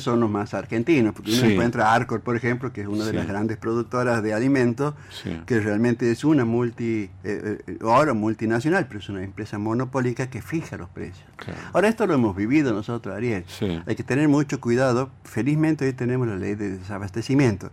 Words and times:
son 0.00 0.18
los 0.18 0.28
más 0.28 0.54
argentinos, 0.54 1.14
porque 1.14 1.30
uno 1.30 1.42
Sí. 1.42 1.52
encuentra 1.52 1.94
Arcor, 1.94 2.20
por 2.20 2.34
ejemplo, 2.34 2.72
que 2.72 2.80
es 2.80 2.88
una 2.88 3.04
de 3.04 3.10
Sí. 3.12 3.16
las 3.16 3.28
grandes 3.28 3.58
productoras 3.58 4.24
de 4.24 4.34
alimentos, 4.34 4.94
Sí. 5.22 5.40
que 5.46 5.60
realmente 5.60 6.10
es 6.10 6.24
una 6.24 6.44
multi, 6.44 7.08
eh, 7.22 7.58
eh, 7.64 7.78
ahora 7.80 8.12
multinacional, 8.12 8.86
pero 8.88 8.98
es 8.98 9.08
una 9.08 9.22
empresa 9.22 9.56
monopólica 9.58 10.28
que 10.28 10.42
fija 10.42 10.76
los 10.76 10.88
precios. 10.88 11.24
Claro. 11.36 11.60
Ahora 11.72 11.86
esto 11.88 12.08
lo 12.08 12.14
hemos 12.14 12.34
vivido 12.34 12.72
nosotros, 12.72 13.14
Ariel. 13.14 13.44
Hay 13.86 13.94
que 13.94 14.02
tener 14.02 14.26
mucho 14.26 14.60
cuidado. 14.60 15.10
Felizmente 15.22 15.84
hoy 15.86 15.92
tenemos 15.92 16.26
la 16.26 16.34
ley 16.36 16.56
de 16.56 16.70
desabastecimiento. 16.76 17.70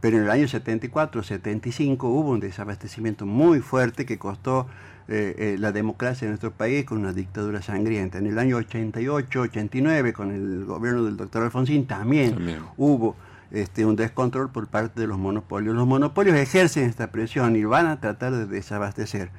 Pero 0.00 0.16
en 0.16 0.24
el 0.24 0.30
año 0.30 0.48
74, 0.48 1.22
75 1.22 2.08
hubo 2.08 2.30
un 2.30 2.40
desabastecimiento 2.40 3.26
muy 3.26 3.60
fuerte 3.60 4.06
que 4.06 4.18
costó 4.18 4.66
eh, 5.08 5.34
eh, 5.38 5.56
la 5.58 5.72
democracia 5.72 6.24
en 6.24 6.30
nuestro 6.30 6.52
país 6.52 6.84
con 6.84 6.98
una 6.98 7.12
dictadura 7.12 7.60
sangrienta. 7.62 8.18
En 8.18 8.26
el 8.26 8.38
año 8.38 8.56
88, 8.56 9.40
89, 9.42 10.12
con 10.12 10.30
el 10.30 10.64
gobierno 10.64 11.04
del 11.04 11.16
doctor 11.16 11.42
Alfonsín, 11.42 11.86
también, 11.86 12.34
También. 12.34 12.60
hubo 12.76 13.16
este, 13.50 13.84
un 13.84 13.96
descontrol 13.96 14.50
por 14.50 14.68
parte 14.68 15.00
de 15.00 15.06
los 15.06 15.18
monopolios. 15.18 15.74
Los 15.74 15.86
monopolios 15.86 16.36
ejercen 16.36 16.84
esta 16.88 17.10
presión 17.10 17.56
y 17.56 17.64
van 17.64 17.86
a 17.86 18.00
tratar 18.00 18.32
de 18.32 18.46
desabastecer. 18.46 19.30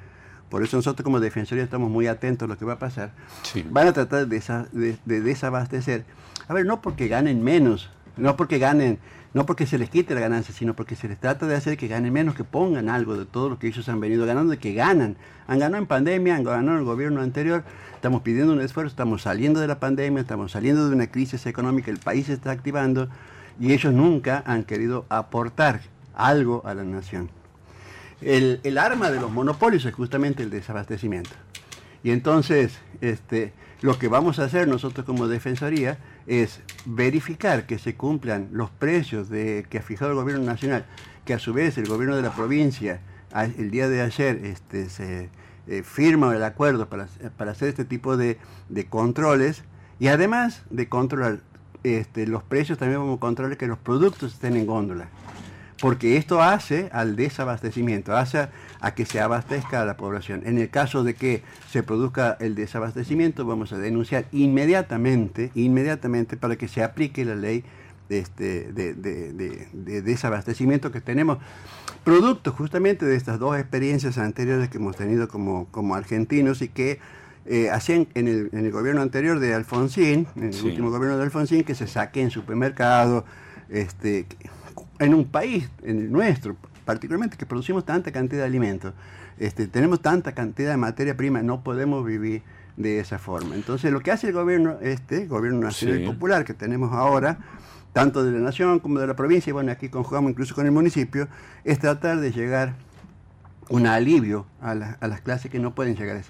Por 0.49 0.61
eso 0.63 0.75
nosotros 0.75 1.03
como 1.05 1.21
Defensoría 1.21 1.63
estamos 1.63 1.89
muy 1.89 2.07
atentos 2.07 2.45
a 2.45 2.49
lo 2.49 2.57
que 2.57 2.65
va 2.65 2.73
a 2.73 2.79
pasar 2.79 3.13
Sí. 3.43 3.65
van 3.71 3.87
a 3.87 3.93
tratar 3.93 4.27
de, 4.27 4.37
desa- 4.37 4.69
de- 4.71 4.97
de 5.05 5.21
desabastecer. 5.21 6.03
A 6.49 6.53
ver, 6.53 6.65
no 6.65 6.81
porque 6.81 7.07
ganen 7.07 7.41
menos, 7.41 7.89
no 8.17 8.35
porque 8.35 8.59
ganen, 8.59 8.99
no 9.33 9.45
porque 9.45 9.65
se 9.65 9.77
les 9.77 9.89
quite 9.89 10.13
la 10.13 10.21
ganancia, 10.21 10.53
sino 10.53 10.75
porque 10.75 10.95
se 10.95 11.07
les 11.07 11.19
trata 11.19 11.47
de 11.47 11.55
hacer 11.55 11.77
que 11.77 11.87
ganen 11.87 12.11
menos, 12.11 12.35
que 12.35 12.43
pongan 12.43 12.89
algo 12.89 13.17
de 13.17 13.25
todo 13.25 13.49
lo 13.49 13.59
que 13.59 13.67
ellos 13.67 13.87
han 13.89 13.99
venido 13.99 14.25
ganando, 14.25 14.51
de 14.51 14.57
que 14.57 14.73
ganan. 14.73 15.15
Han 15.47 15.59
ganado 15.59 15.81
en 15.81 15.87
pandemia, 15.87 16.35
han 16.35 16.43
ganado 16.43 16.71
en 16.71 16.77
el 16.79 16.83
gobierno 16.83 17.21
anterior, 17.21 17.63
estamos 17.95 18.21
pidiendo 18.21 18.53
un 18.53 18.61
esfuerzo, 18.61 18.89
estamos 18.89 19.21
saliendo 19.21 19.59
de 19.59 19.67
la 19.67 19.79
pandemia, 19.79 20.21
estamos 20.21 20.51
saliendo 20.51 20.87
de 20.87 20.95
una 20.95 21.07
crisis 21.07 21.45
económica, 21.45 21.91
el 21.91 21.99
país 21.99 22.27
se 22.27 22.33
está 22.33 22.51
activando 22.51 23.09
y 23.59 23.73
ellos 23.73 23.93
nunca 23.93 24.43
han 24.45 24.63
querido 24.63 25.05
aportar 25.09 25.81
algo 26.13 26.61
a 26.65 26.73
la 26.73 26.83
nación. 26.83 27.29
El, 28.21 28.59
el 28.63 28.77
arma 28.77 29.09
de 29.09 29.19
los 29.19 29.31
monopolios 29.31 29.85
es 29.85 29.93
justamente 29.93 30.43
el 30.43 30.49
desabastecimiento. 30.49 31.31
Y 32.03 32.11
entonces, 32.11 32.73
este, 33.01 33.53
lo 33.81 33.97
que 33.97 34.07
vamos 34.07 34.39
a 34.39 34.45
hacer 34.45 34.67
nosotros 34.67 35.05
como 35.05 35.27
Defensoría 35.27 35.97
es 36.27 36.61
verificar 36.85 37.65
que 37.65 37.79
se 37.79 37.95
cumplan 37.95 38.49
los 38.51 38.69
precios 38.69 39.29
de, 39.29 39.65
que 39.69 39.79
ha 39.79 39.81
fijado 39.81 40.11
el 40.11 40.17
Gobierno 40.17 40.45
Nacional, 40.45 40.85
que 41.25 41.33
a 41.33 41.39
su 41.39 41.53
vez 41.53 41.77
el 41.77 41.87
Gobierno 41.87 42.15
de 42.15 42.21
la 42.21 42.31
provincia 42.31 43.01
el 43.33 43.71
día 43.71 43.89
de 43.89 44.01
ayer 44.01 44.45
este, 44.45 44.89
se 44.89 45.29
eh, 45.67 45.83
firma 45.83 46.35
el 46.35 46.43
acuerdo 46.43 46.89
para, 46.89 47.07
para 47.37 47.51
hacer 47.51 47.69
este 47.69 47.85
tipo 47.85 48.17
de, 48.17 48.37
de 48.69 48.85
controles 48.85 49.63
y 49.99 50.07
además 50.07 50.63
de 50.69 50.89
controlar 50.89 51.39
este, 51.83 52.27
los 52.27 52.43
precios, 52.43 52.77
también 52.77 52.99
vamos 52.99 53.17
a 53.17 53.19
controlar 53.19 53.57
que 53.57 53.67
los 53.67 53.77
productos 53.77 54.33
estén 54.33 54.57
en 54.57 54.67
góndola 54.67 55.07
porque 55.81 56.15
esto 56.17 56.41
hace 56.41 56.89
al 56.93 57.15
desabastecimiento, 57.15 58.15
hace 58.15 58.47
a 58.79 58.93
que 58.93 59.05
se 59.05 59.19
abastezca 59.19 59.81
a 59.81 59.85
la 59.85 59.97
población. 59.97 60.43
En 60.45 60.57
el 60.59 60.69
caso 60.69 61.03
de 61.03 61.15
que 61.15 61.41
se 61.71 61.81
produzca 61.83 62.37
el 62.39 62.53
desabastecimiento, 62.55 63.45
vamos 63.45 63.73
a 63.73 63.77
denunciar 63.79 64.25
inmediatamente, 64.31 65.51
inmediatamente 65.55 66.37
para 66.37 66.55
que 66.55 66.67
se 66.67 66.83
aplique 66.83 67.25
la 67.25 67.35
ley 67.35 67.63
de, 68.09 68.19
este, 68.19 68.71
de, 68.71 68.93
de- 68.93 69.33
de- 69.33 69.67
de 69.73 70.01
desabastecimiento 70.01 70.91
que 70.91 71.01
tenemos, 71.01 71.39
producto 72.03 72.51
justamente 72.51 73.05
de 73.05 73.15
estas 73.15 73.39
dos 73.39 73.57
experiencias 73.57 74.17
anteriores 74.17 74.69
que 74.69 74.77
hemos 74.77 74.95
tenido 74.95 75.27
como, 75.27 75.65
como 75.71 75.95
argentinos 75.95 76.61
y 76.61 76.67
que 76.67 76.99
eh, 77.45 77.69
hacían 77.71 78.07
en 78.13 78.27
el, 78.27 78.49
en 78.53 78.65
el 78.65 78.71
gobierno 78.71 79.01
anterior 79.01 79.39
de 79.39 79.53
Alfonsín, 79.55 80.27
en 80.35 80.43
el 80.43 80.53
Sí. 80.53 80.67
último 80.67 80.91
gobierno 80.91 81.17
de 81.17 81.23
Alfonsín, 81.23 81.63
que 81.63 81.73
se 81.73 81.87
saque 81.87 82.21
en 82.21 82.29
supermercados, 82.29 83.23
este, 83.69 84.27
en 85.01 85.13
un 85.13 85.25
país, 85.25 85.69
en 85.83 85.99
el 85.99 86.11
nuestro, 86.11 86.55
particularmente 86.85 87.37
que 87.37 87.45
producimos 87.45 87.85
tanta 87.85 88.11
cantidad 88.11 88.41
de 88.41 88.47
alimentos, 88.47 88.93
este, 89.39 89.67
tenemos 89.67 90.01
tanta 90.01 90.33
cantidad 90.33 90.71
de 90.71 90.77
materia 90.77 91.17
prima, 91.17 91.41
no 91.41 91.63
podemos 91.63 92.05
vivir 92.05 92.43
de 92.77 92.99
esa 92.99 93.17
forma. 93.17 93.55
Entonces, 93.55 93.91
lo 93.91 93.99
que 94.01 94.11
hace 94.11 94.27
el 94.27 94.33
gobierno, 94.33 94.77
este 94.81 95.25
gobierno 95.27 95.59
nacional 95.61 95.97
Sí. 95.97 96.03
y 96.03 96.07
popular 96.07 96.45
que 96.45 96.53
tenemos 96.53 96.93
ahora, 96.93 97.39
tanto 97.93 98.23
de 98.23 98.31
la 98.31 98.39
nación 98.39 98.79
como 98.79 98.99
de 98.99 99.07
la 99.07 99.15
provincia, 99.15 99.49
y 99.49 99.53
bueno, 99.53 99.71
aquí 99.71 99.89
conjugamos 99.89 100.31
incluso 100.31 100.53
con 100.55 100.65
el 100.65 100.71
municipio, 100.71 101.27
es 101.63 101.79
tratar 101.79 102.19
de 102.19 102.31
llegar 102.31 102.73
un 103.69 103.87
alivio 103.87 104.45
a, 104.61 104.75
la- 104.75 104.97
a 105.01 105.07
las 105.07 105.21
clases 105.21 105.49
que 105.49 105.59
no 105.59 105.73
pueden 105.73 105.95
llegar 105.95 106.15
a 106.15 106.19
ese 106.19 106.29